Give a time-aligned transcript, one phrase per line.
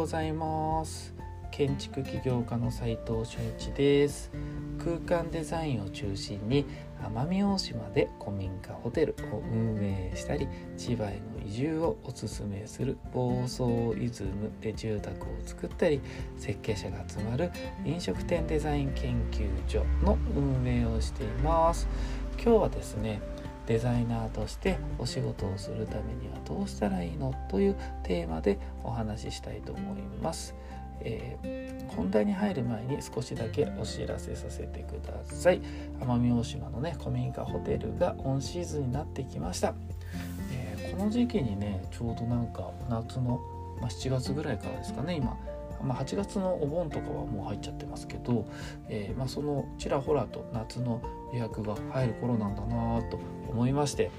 [0.00, 1.12] ございます。
[1.50, 4.30] 建築起業家の斉藤俊一です。
[4.82, 6.64] 空間デザインを中心に
[7.02, 16.00] 奄美大島で古民家ホテルを運営したり千葉への移住をおすすめする房総イズムで住宅を作ったり
[16.38, 17.50] 設計者が集まる
[17.84, 21.86] 飲食店デザイン研究所の運営をしています。
[22.42, 23.20] 今日はですね
[23.70, 30.56] デザイナーとしてお仕事をするためにはどうしたらいいのというテーマでお話ししたいと思います。
[31.02, 35.60] えー、本題に入る前に少しだけお知らせさせてください。
[36.00, 39.72] 奄美大島のね古民家ホテルがオンシーズンになってきました、
[40.52, 43.40] えー、この時期にねちょうどなんか夏の、
[43.80, 45.38] まあ、7月ぐらいからですかね今。
[45.82, 48.46] まあ、8月のお盆とかはもう入っちゃってますけど、
[48.88, 51.00] えー、まあ、そのちらほらと夏の
[51.32, 54.10] 予約が入る頃なんだなと思いまして、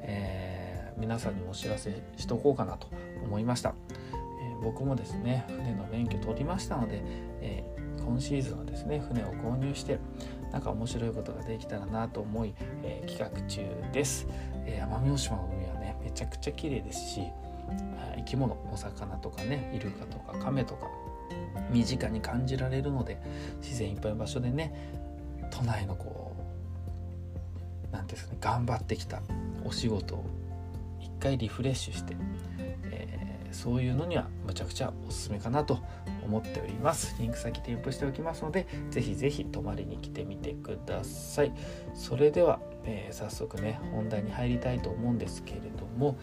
[0.00, 2.88] えー、皆さんにお知らせしとこうかなと
[3.24, 3.74] 思いました、
[4.12, 7.02] えー、僕もですね船の免許取りましたので、
[7.40, 7.64] え
[8.04, 9.98] 今シーズンはですね船を購入して
[10.52, 14.28] なんか面白いことができたらなと思い、え企画中です、
[14.64, 17.22] え奄美大島の海はねめちゃくちゃ綺麗ですし
[18.16, 20.88] 生き物お魚とかねイルカとかカメとか
[21.70, 23.20] 身近に感じられるので
[23.60, 24.72] 自然いっぱいの場所でね
[25.50, 26.34] 都内のこ
[27.90, 29.22] う何ていうんですかね頑張ってきた
[29.64, 30.24] お仕事を
[31.00, 32.16] 一回リフレッシュして、
[32.90, 35.78] えー、そういうのにはむちゃくちゃおすすめかなと
[36.24, 37.16] 思っております。
[37.20, 41.52] リンク先添付しておきますのでぜひぜひ泊まりに来てみてください。
[41.94, 46.16] それでは、えー、早速ね本題に入りたいと思うんですけれども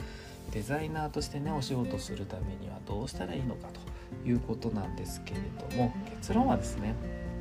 [0.53, 6.93] デザイナーとしてねお仕事するためにはどうしたらいいのかということなんですけれども結論はですね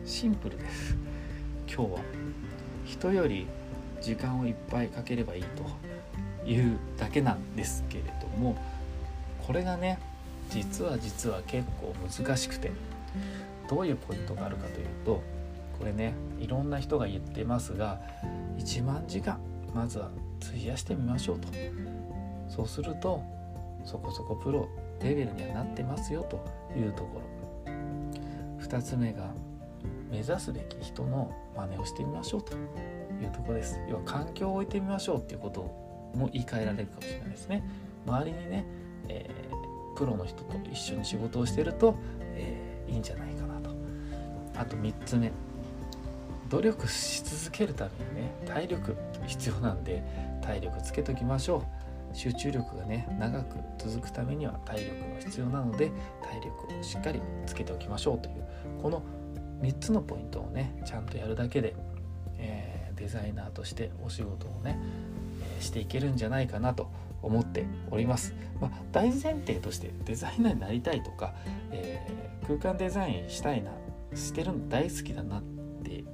[0.05, 0.96] シンプルです。
[1.68, 2.00] 今日は
[2.84, 3.46] 人より
[4.00, 8.56] 時間をいっぱいかければいいというだけなんですけれども
[9.46, 9.98] これがね
[10.50, 12.72] 実は実は結構難しくて
[13.70, 15.23] どういうポイントがあるかというと
[15.79, 18.00] これねいろんな人が言ってますが
[18.58, 19.39] 1万時間
[19.74, 20.11] まずは
[20.42, 21.48] 費やしてみましょうと。
[22.55, 23.23] そうすると
[23.83, 24.68] そこそこプロ
[25.01, 26.45] レベルにはなってますよと
[26.79, 27.20] いうとこ
[27.67, 27.73] ろ。
[28.61, 29.30] 2つ目が
[30.11, 32.57] 目指すべき人の真似をしてみましょうとい
[33.27, 33.80] うところです。
[33.89, 35.62] 要は環境を置いてみましょうっていうこと
[36.14, 37.64] も言い換えられるかもしれないですね。
[38.07, 38.67] 周りにね、
[39.08, 41.96] えー、プロの人と一緒に仕事をしてると、
[42.35, 43.70] えー、いいんじゃないかなと。
[44.57, 45.33] あと3つ目
[46.51, 48.95] 努力し続けるためにね体力
[49.27, 50.02] 必要なんで
[50.42, 51.81] 体力つけときましょう。
[52.14, 55.90] 集中力がね長く続くためには体力が必要なので
[56.23, 58.45] 体力をしっかりつけておきましょうという
[58.80, 59.02] この
[59.61, 61.74] 3つのポイントをねちゃんとやるだけで、
[62.39, 64.78] えー、デザイナーとしてお仕事をね、
[65.56, 66.90] えー、していけるんじゃないかなと
[67.23, 71.34] 思っております、まあ、大前提としてデザイナーになりたいとか、
[71.70, 73.70] えー、空間デザインしたいな
[74.14, 75.42] してるの大好きだなっ
[75.84, 76.05] て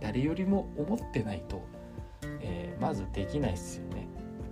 [0.00, 1.60] 誰よりも思ってないと、
[2.40, 3.87] えまずできないですよ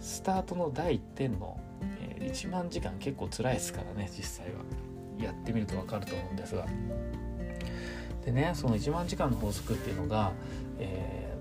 [0.07, 1.59] スタートの第1点の、
[2.01, 4.61] えー、1万時間結構辛いですからね実際は。
[5.19, 6.65] やってみると分かると思うんですが。
[8.25, 10.33] でねその1万時間の法則っていうのが、
[10.79, 11.37] え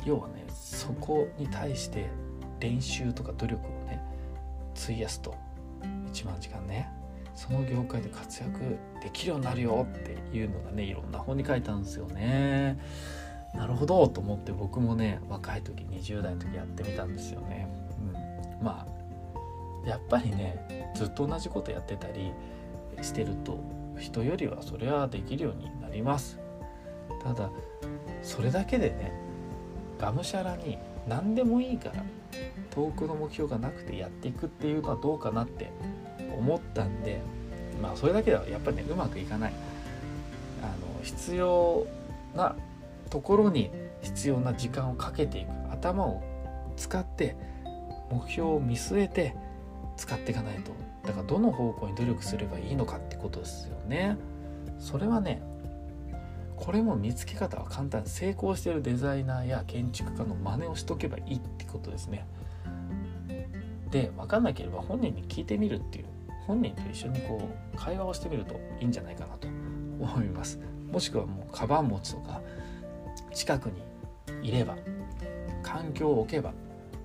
[0.00, 2.06] ー、要はねそこに対して
[2.60, 4.00] 練習とか努力をね
[4.74, 5.36] 費やすと。
[5.82, 6.88] 1万時間ね。
[7.34, 8.58] その業界で活躍
[9.02, 12.78] できるようになるよっていうのがねいろんな本に書いたんですよね。
[13.54, 17.68] なるほどと思って僕もね若い時20代の時やってみたんですよね。
[18.60, 22.32] うん、まあやっぱりねずっと同じことやってたり
[23.02, 23.58] してると
[23.98, 26.38] 人よりはそれはできるようになります。
[27.22, 27.50] ただ
[28.22, 29.12] それだけでね
[29.98, 30.78] がむしゃらに
[31.08, 32.04] 何でもいいから
[32.70, 35.70] 遠くの目標がなくてやっていくっていうのはどうかなって
[36.38, 37.20] 思ったんで
[37.82, 39.52] まあそれだけではやっぱりねうまくいかない。
[40.62, 41.86] あの必要
[42.34, 42.54] な
[43.10, 45.48] ところに必要な時間をかけていく。
[45.70, 46.22] 頭を
[46.76, 47.36] 使って
[48.10, 49.34] 目標を見据えて
[49.96, 50.72] 使っていかないと。
[51.06, 54.16] だからどの方向に努力すればいいのかってことですよね。
[54.78, 55.42] それはね
[56.56, 62.26] これも見つけ方は簡単成功してるデザイナーや建築家の真似をしとけばいいってことですね。
[63.90, 66.04] で分かんなければ本人に聞いてみるっていう
[66.46, 67.40] 本人と一緒にこ
[67.74, 70.60] う会話をしてみるといいんじゃないかなと思います。
[70.92, 72.40] もしくはもうカバン持ちとか
[73.32, 73.82] 近くに
[74.42, 74.76] いれば
[75.62, 76.52] 環境を置けば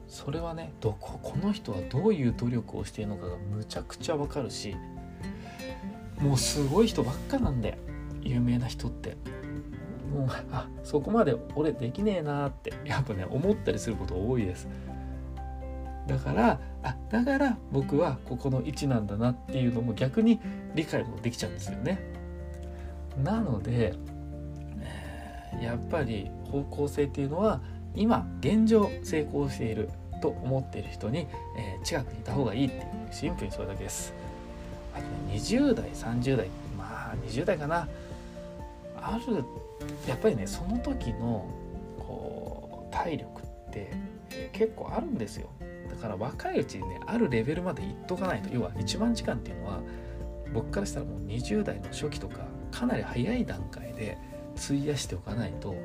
[0.08, 4.76] それはねどここの人はどういう努力をしているのかがむちゃくちゃわかるし
[6.20, 7.78] もうすごい人ばっかなんで
[8.22, 9.18] 有名な人って
[10.14, 14.68] もうあそこまで俺できねえなってやっぱね思ったりすること多いです
[16.08, 20.40] だからあだから僕はここの位置なんだなっていうのも逆に
[20.76, 22.00] 理解もできちゃうんですよね。
[23.24, 23.96] なので、
[25.62, 27.62] やっぱり方向性っていうのは
[27.96, 29.90] 今現状成功している
[30.22, 34.14] と思っている人に、えー、近くにいた方がいいっていうシンプルにそれだけです。
[34.94, 36.48] あとね20代30代
[36.78, 37.88] まあ20代かな。
[38.98, 39.44] ある
[40.08, 41.48] やっぱりねその時の
[42.00, 43.92] こう体力って
[44.52, 45.50] 結構あるんですよ。
[45.90, 48.50] だから若いうちにねあるレベルまでいっとかないと。
[48.54, 49.80] 要は1万時間っていうのは
[50.54, 54.18] 僕からしたらもう20代の初期とかかなり早い段階で
[54.58, 55.76] 費やしておかないと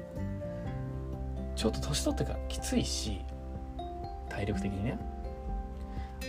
[1.57, 3.21] ちょっと年取ってからきついし
[4.29, 4.99] 体力的にね。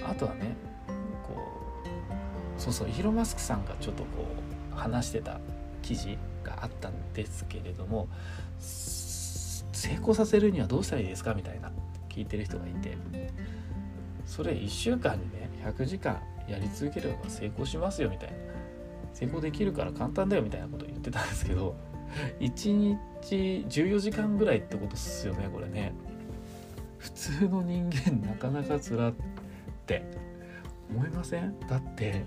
[0.04, 0.56] あとはね
[1.24, 1.34] こ
[2.58, 4.26] うそうそうイーロン・マスクさんがちょっとこ
[4.74, 5.40] う話してた
[5.82, 8.08] 記事があったんですけれども
[8.60, 11.72] 成功させるにはどうしたらいいですかみたいな
[12.10, 12.98] 聞いてる人がいて
[14.26, 18.36] それ1週間にね100時間やり続ければ成功しますよみたいな。
[19.14, 21.76] 成功できるから簡単だよみたいなこと言ってたんですけど
[22.40, 25.94] 1日14時間ぐらいってことっすよねこれね。
[26.98, 29.14] 普通の人間なかなかつらっ
[29.86, 30.04] て。
[30.94, 31.58] 思いません？
[31.70, 32.26] だって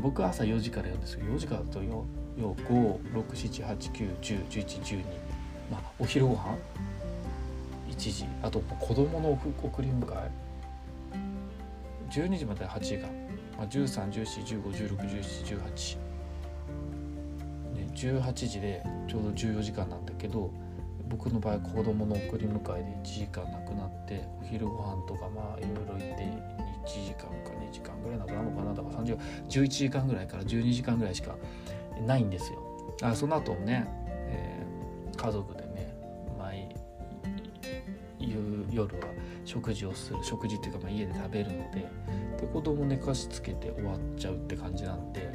[0.00, 1.24] 僕朝4時からやるんですよ。
[1.26, 1.80] 4時からだと
[2.38, 5.04] 456789101112
[5.70, 6.56] まあお昼ご飯
[7.90, 8.24] ？1時。
[8.42, 10.30] あと子供の送り迎え。
[12.10, 13.08] 12時まで8時間、
[13.58, 15.98] まあ、131415161718、
[17.94, 20.50] 18時でちょうど14時間なんだけど
[21.08, 26.54] 僕の場合子供の送り迎えで1時間なくなってお昼ご飯とかまあいろいろ行って
[26.86, 29.18] 1時間か2時間ぐらいなくなるのかなだから3時間
[29.48, 31.36] 11時間ぐらいから12時間ぐらいしか
[32.06, 32.58] ないんですよ。
[33.02, 33.86] あその後もね、
[34.28, 35.94] えー、家族でね
[36.38, 36.74] 毎
[38.70, 39.06] 夜は
[39.44, 41.86] 食事をする食事っていうかまあ家で食べるので
[42.40, 45.30] で子供寝かしつけて終わっちゃうって感じなんで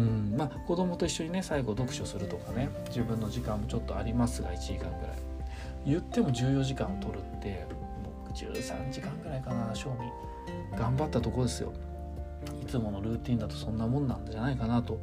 [0.00, 0.34] うん。
[0.36, 5.18] まあ子供と一緒にね最後読書するとかね自分の時間もちょっとありますが1時間ぐらい。
[5.86, 7.66] 言っても14時間を取るって
[8.26, 9.98] 僕13時間ぐらいかな賞味。
[10.76, 11.72] 頑張ったとこですよ。
[12.62, 15.00] いつものルーティンだとそんなもんなんじゃないかなと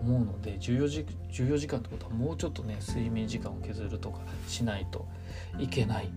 [0.00, 5.06] 思うので14時 ,14 時間ってことはもうちょっとね睡眠時間を削るとかしないと
[5.58, 6.10] いけないっ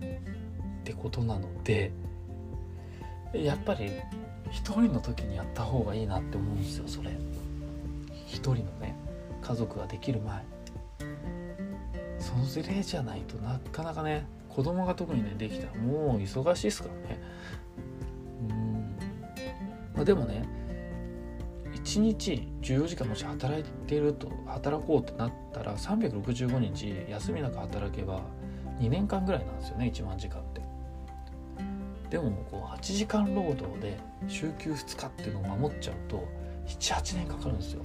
[0.84, 1.92] てことなので
[3.32, 3.92] やっぱり
[4.50, 7.10] 一人の時にやった方がいいなって思うんですよそれ。
[8.36, 8.94] 一人のね
[9.40, 10.44] 家族ができる前。
[12.18, 17.20] その例じゃないとなかなかね子供が特にねできたらもう忙しいですからね。
[18.50, 18.98] うん。
[19.94, 20.44] まあでもね
[21.72, 28.20] 1日14時間もし働いてると働こうってなったら365日休みなく働けば
[28.80, 30.60] 2年間ぐらいなんですよね1万時間って。
[32.10, 33.98] でもこう8時間労働で
[34.28, 36.22] 週休2日っていうのを守っちゃうと
[36.66, 37.82] 78年かかるんですよ。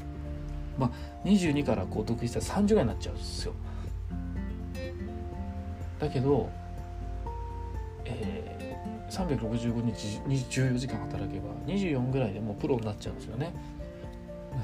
[0.78, 3.54] まあ22からこう独立したら30ぐらいになっちゃうんですよ。
[6.00, 6.50] だけど、
[8.06, 13.54] えー、365日14時間働けば24ぐらいでもうプロになっちゃうんですよね。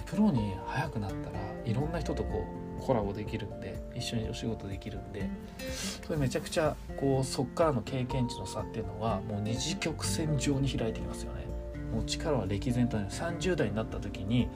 [0.06, 2.45] プロに早くなったらいろんな人とこ
[2.80, 5.30] うコラボできるんで一緒にお仕事できるんで
[6.04, 11.45] それめちゃくちゃこうそっからの経験値の差っていうのはもう二次曲線上に開いてきますよね。
[11.94, 14.49] もう力は歴然と30代になった時に、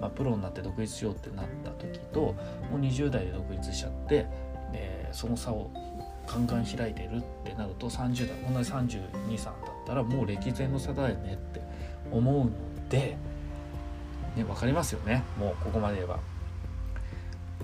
[0.00, 2.34] まあ、プロになって独立しようってなった時とも
[2.74, 4.26] う20代で独立しちゃって
[4.72, 5.70] でその差を
[6.26, 9.54] ガンガン開いてるってなると30代同じ323だっ
[9.86, 11.60] たらもう歴然の差だよねって
[12.10, 12.50] 思うの
[12.88, 13.16] で、
[14.36, 16.18] ね、分かりますよねもうここまで言えば。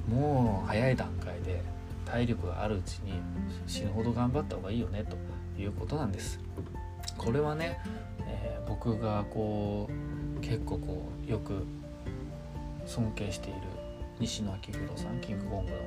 [0.09, 1.62] もう早い段階で
[2.05, 3.14] 体力があるうちに
[3.66, 5.16] 死ぬほど頑張った方がいいよねと
[5.61, 6.38] いうことなんです
[7.19, 7.81] これはね、
[8.21, 11.66] えー、僕がこう結構こうよく
[12.87, 13.61] 尊敬している
[14.19, 15.78] 西野昭弘さんキングコングの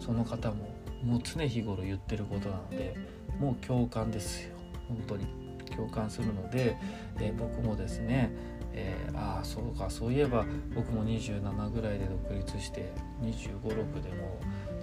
[0.00, 2.96] その方ももう常日頃言ってることなので
[3.38, 4.54] もう共感ですよ
[4.88, 5.44] 本当に。
[5.74, 6.76] 共感するので、
[7.18, 8.30] えー、僕もですね
[8.76, 14.40] えー、ああそうかそういえば僕も27ぐらいで独立して2 5 6でも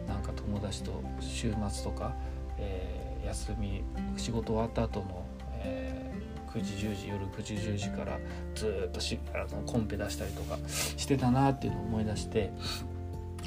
[0.08, 2.16] なんか友達と週末とか、
[2.58, 3.84] えー、休み
[4.16, 5.26] 仕事終わった後の、
[5.60, 6.10] え、
[6.54, 8.20] 9時10時夜9時10時から
[8.56, 12.52] ずっとしあのコンペ出したりとかしてたなっていうのを思い出して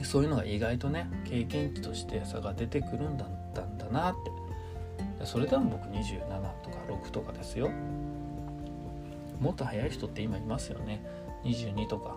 [0.02, 4.44] そういうのが意外とね経験値として差が出てくるんだったんだなって。
[5.24, 6.20] それでも僕27
[6.62, 7.70] とか6とかですよ。
[9.40, 11.02] もっと早い人って今いますよね。
[11.44, 12.16] 22とか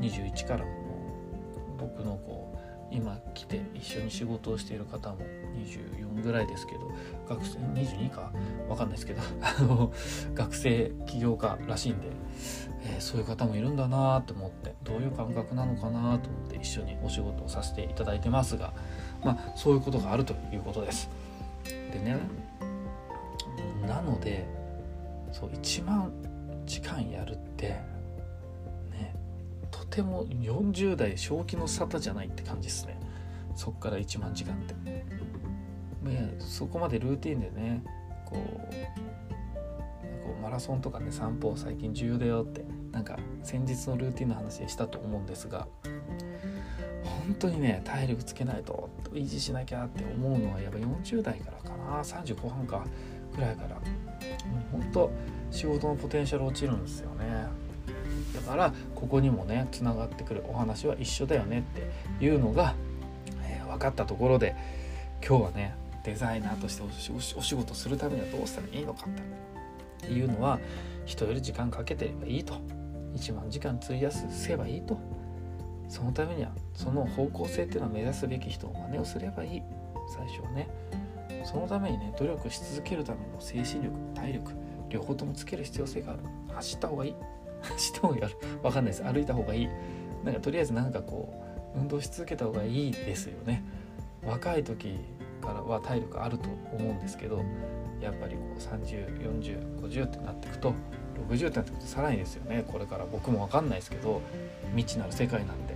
[0.00, 0.70] 21からも
[1.78, 2.53] 僕のこう
[2.94, 5.16] 今来て一緒に仕事をしている方も
[5.56, 6.92] 24ぐらいですけど
[7.28, 8.30] 学生22か
[8.68, 9.92] 分かんないですけど
[10.34, 12.06] 学生起業家らしいんで、
[12.84, 18.72] えー、そういう方もいるんだなと思ってどういう感覚なのかなと思って一緒にお仕事をさせていただいてますが
[19.24, 21.10] まあそういうことがあるということです。
[21.64, 22.18] でね
[23.88, 24.46] なので
[25.32, 26.12] そう1万
[26.64, 27.93] 時間やるって
[29.94, 32.98] ても40代正気の沙汰じゃないって感じですね。
[33.54, 34.74] そっから1万時間って、
[36.02, 37.84] ね、そこまでルーティンでね
[38.24, 38.58] こう
[40.24, 45.68] こうマラソンとかね散歩最近重要だよってなんか先日のルーティンの話でしたと思うんですが
[47.04, 52.02] 本当にね体力つけないと維持しなきゃって思うのはやっぱ40代からかな。
[52.02, 52.84] 30後半か
[53.36, 53.80] ぐらいから。
[54.72, 55.10] 本当
[55.50, 57.63] 仕事のポテンシャル落ちるんですよね。
[58.44, 62.74] からここにもねつながってくるお話は一緒だよねっていうのが、
[63.42, 64.54] えー、分かったところで
[65.26, 65.74] 今日はね
[66.04, 66.82] デザイナーとして
[67.36, 70.58] お仕事するためにはどうしたらいいのかっていうのは
[71.06, 72.54] 人より時間かけてればいいと。
[73.14, 74.98] 1万時間費やせばいいと。
[75.88, 79.62] そのためにはその方向性っていうのは目指すべき人を真似をすればいい。
[80.14, 80.68] 最初はね。
[81.44, 84.52] そのためにね努力し続けるための精神力体力
[84.88, 86.20] 両方ともつける必要性がある。
[86.54, 87.14] 走った方がいい。
[87.64, 88.22] 走った方がいい
[88.62, 89.04] わかんないです。
[89.04, 89.68] 歩いた方がいい。
[90.24, 91.32] なんかとりあえずなんかこ
[91.76, 93.62] う運動し続けた方がいいですよね。
[94.24, 94.98] 若い時
[95.42, 97.44] からは体力あると思うんですけど
[98.00, 100.72] やっぱりこう304050ってなっていくと
[101.28, 102.64] 60ってなってくとさらにですよね。
[102.66, 104.22] これから僕も分かんないですけど
[104.74, 105.74] 未知なる世界なんで。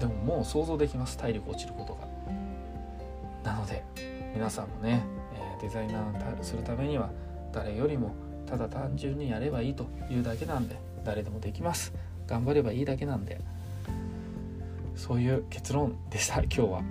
[0.00, 1.16] でももう想像できます。
[1.16, 3.52] 体力落ちることが。
[3.52, 3.84] なので
[4.34, 5.04] 皆さんもね、
[5.58, 7.10] えデザイナーするためには
[7.52, 8.14] 誰よりも
[8.52, 11.94] ただ単純にやればいいというだけなんで誰でもできます。
[12.26, 13.40] 頑張ればいいだけなんで。
[14.94, 16.42] そういう結論でした。
[16.42, 16.82] 今日は、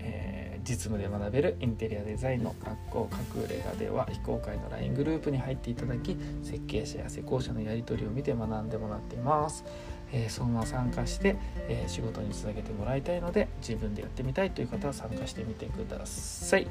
[0.00, 9.64] えー、実務で学べるインテリアデザインの学校隠れ家では非公開の LINE グループに入っていただき設計者や施工者のやり取りを見て学んでもらっています。
[10.12, 11.36] えー、そのまま参加して、
[11.68, 16.66] えー、仕事につなげてもらいたいので自分でやってみたいという方は参加してみてください。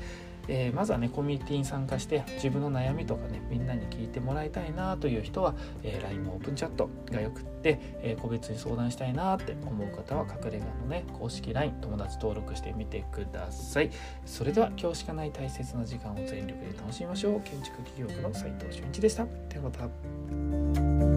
[0.48, 13.89] えー、まずはねコミュニティに参加して自分の悩みとかねみんなに聞いてもらいたいなという人は、えー、LINE のオープンチャットがよくって、えー、個別に相談したいなって思う方は隠れ家のね公式 LINE 友達登録してみてください。
[14.25, 17.42] それでは今日しかない大切な時間を全力で楽しみましょう。
[17.42, 19.25] 建築企業家の斉藤俊一でした。
[19.50, 21.16] ではまた。